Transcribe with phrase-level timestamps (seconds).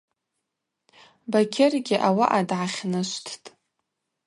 [1.31, 3.45] Бакьыргьи ауаъа дгӏахьнышвттӏ.